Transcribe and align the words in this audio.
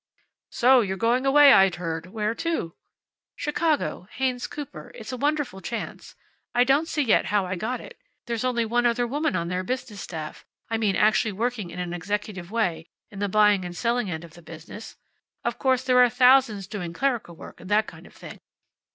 "So 0.49 0.79
you're 0.81 0.97
going 0.97 1.27
away. 1.27 1.53
I'd 1.53 1.75
heard. 1.75 2.07
Where 2.07 2.33
to?" 2.33 2.73
"Chicago, 3.35 4.07
Haynes 4.13 4.47
Cooper. 4.47 4.91
It's 4.95 5.11
a 5.11 5.15
wonderful 5.17 5.61
chance. 5.61 6.15
I 6.55 6.63
don't 6.63 6.87
see 6.87 7.03
yet 7.03 7.25
how 7.25 7.45
I 7.45 7.55
got 7.55 7.79
it. 7.79 7.99
There's 8.25 8.43
only 8.43 8.65
one 8.65 8.87
other 8.87 9.05
woman 9.05 9.35
on 9.35 9.47
their 9.47 9.61
business 9.63 10.01
staff 10.01 10.43
I 10.71 10.77
mean 10.79 10.95
working 10.95 10.97
actually 11.37 11.73
in 11.73 11.77
an 11.77 11.93
executive 11.93 12.49
way 12.49 12.87
in 13.11 13.19
the 13.19 13.29
buying 13.29 13.63
and 13.63 13.77
selling 13.77 14.09
end 14.09 14.23
of 14.23 14.33
the 14.33 14.41
business. 14.41 14.97
Of 15.43 15.59
course 15.59 15.83
there 15.83 15.99
are 16.03 16.09
thousands 16.09 16.65
doing 16.65 16.93
clerical 16.93 17.35
work, 17.35 17.59
and 17.59 17.69
that 17.69 17.85
kind 17.85 18.07
of 18.07 18.15
thing. 18.15 18.39